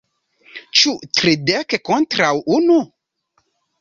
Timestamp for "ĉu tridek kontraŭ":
0.79-2.33